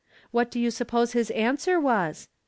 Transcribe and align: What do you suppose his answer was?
What 0.31 0.49
do 0.49 0.59
you 0.59 0.71
suppose 0.71 1.11
his 1.11 1.29
answer 1.29 1.79
was? 1.79 2.27